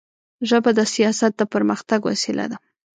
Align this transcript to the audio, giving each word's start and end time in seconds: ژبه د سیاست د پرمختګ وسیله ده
ژبه 0.49 0.71
د 0.77 0.81
سیاست 0.93 1.31
د 1.37 1.41
پرمختګ 1.53 1.99
وسیله 2.09 2.45
ده 2.51 2.57